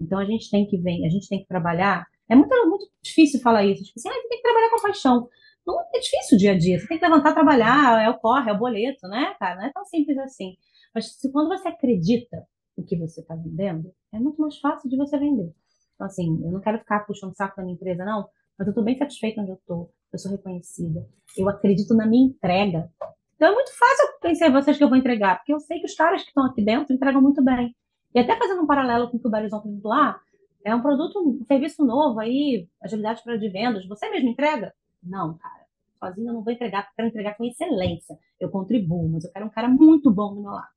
[0.00, 2.06] Então a gente tem que ver, a gente tem que trabalhar.
[2.28, 3.84] É muito, muito difícil falar isso.
[3.84, 5.28] Tipo assim, ah, você tem que trabalhar com paixão.
[5.66, 6.78] Não é difícil o dia a dia.
[6.78, 9.56] Você tem que levantar, trabalhar, é o corre, é o boleto, né, cara?
[9.56, 10.56] Não é tão simples assim.
[10.94, 14.96] Mas se quando você acredita o que você está vendendo, é muito mais fácil de
[14.96, 15.52] você vender.
[15.94, 18.84] Então, assim, eu não quero ficar puxando saco da minha empresa, não, mas eu estou
[18.84, 22.90] bem satisfeita onde eu estou, eu sou reconhecida, eu acredito na minha entrega.
[23.36, 25.80] Então, é muito fácil eu pensar em vocês que eu vou entregar, porque eu sei
[25.80, 27.74] que os caras que estão aqui dentro entregam muito bem.
[28.14, 30.20] E até fazendo um paralelo com o que o Barizão perguntou lá,
[30.64, 34.72] é um produto, um serviço novo aí, agilidade para de vendas, você mesmo entrega?
[35.02, 35.64] Não, cara.
[35.98, 38.16] Sozinho eu não vou entregar, quero entregar com excelência.
[38.38, 40.72] Eu contribuo, mas eu quero um cara muito bom do meu lado.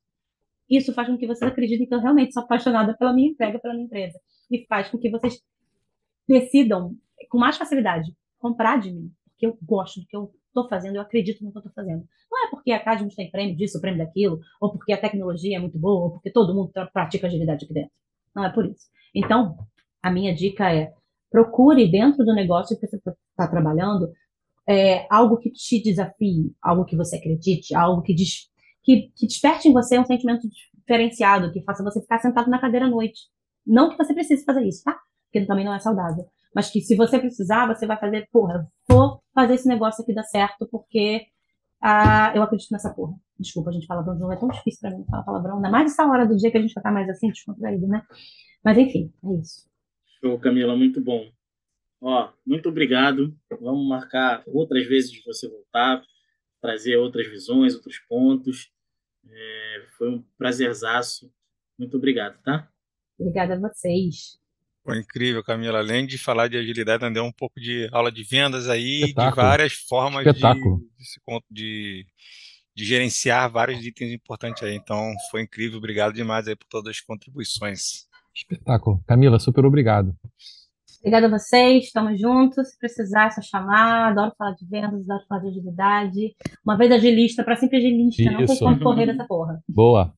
[0.69, 3.73] Isso faz com que vocês acreditem que eu realmente sou apaixonada pela minha entrega, pela
[3.73, 4.19] minha empresa.
[4.51, 5.41] E faz com que vocês
[6.27, 6.95] decidam
[7.29, 11.01] com mais facilidade comprar de mim, porque eu gosto do que eu estou fazendo, eu
[11.01, 12.07] acredito no que eu estou fazendo.
[12.31, 15.59] Não é porque a Cadmus tem prêmio disso, prêmio daquilo, ou porque a tecnologia é
[15.59, 17.91] muito boa, ou porque todo mundo pratica agilidade aqui dentro.
[18.35, 18.87] Não é por isso.
[19.13, 19.57] Então,
[20.01, 20.93] a minha dica é
[21.29, 24.11] procure dentro do negócio que você está trabalhando
[24.67, 28.49] é, algo que te desafie, algo que você acredite, algo que des
[28.83, 32.85] que, que desperte em você um sentimento diferenciado, que faça você ficar sentado na cadeira
[32.85, 33.23] à noite.
[33.65, 34.97] Não que você precise fazer isso, tá?
[35.25, 36.25] Porque também não é saudável.
[36.57, 40.23] Mas que se você precisar, você vai fazer, porra, vou fazer esse negócio aqui dar
[40.23, 41.27] certo, porque
[41.79, 43.13] ah, eu acredito nessa porra.
[43.39, 46.03] Desculpa, a gente fala palavrão, é tão difícil pra mim falar palavrão, ainda mais essa
[46.07, 48.01] hora do dia que a gente vai estar mais assim, descontraído, né?
[48.65, 49.69] Mas enfim, é isso.
[50.19, 51.29] Show, Camila, muito bom.
[52.01, 53.37] Ó, muito obrigado.
[53.61, 56.01] Vamos marcar outras vezes de você voltar,
[56.59, 58.71] trazer outras visões, outros pontos.
[59.29, 61.31] É, foi um prazerzaço.
[61.77, 62.67] Muito obrigado, tá?
[63.19, 64.39] Obrigada a vocês.
[64.87, 65.79] Foi incrível, Camila.
[65.79, 69.31] Além de falar de agilidade, deu um pouco de aula de vendas aí, Espetáculo.
[69.31, 72.05] de várias formas de, de, de,
[72.73, 74.75] de, gerenciar vários itens importantes aí.
[74.75, 75.77] Então, foi incrível.
[75.77, 78.07] Obrigado demais aí por todas as contribuições.
[78.33, 79.03] Espetáculo.
[79.05, 80.15] Camila, super obrigado.
[81.01, 82.69] Obrigada a vocês, estamos juntos.
[82.69, 84.11] Se precisar, é só chamar.
[84.11, 86.35] Adoro falar de vendas, adoro falar de agilidade.
[86.65, 88.21] Uma vez agilista, para sempre agilista.
[88.21, 88.31] Isso.
[88.31, 89.61] Não tem como correr dessa porra.
[89.67, 90.13] Boa.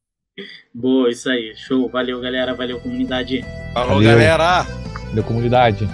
[0.74, 1.54] Boa, isso aí.
[1.56, 1.90] Show.
[1.90, 2.54] Valeu, galera.
[2.54, 3.44] Valeu, comunidade.
[3.74, 4.10] Falou, Valeu.
[4.12, 4.64] galera.
[5.08, 5.88] Valeu, comunidade.